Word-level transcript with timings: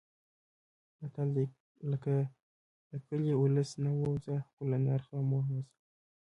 متل 0.99 1.29
دی: 1.35 1.45
له 1.89 1.95
کلي، 3.07 3.31
اولس 3.35 3.69
نه 3.83 3.89
ووځه 3.97 4.35
خو 4.51 4.61
له 4.71 4.77
نرخه 4.85 5.17
مه 5.29 5.37
وځه. 5.47 5.61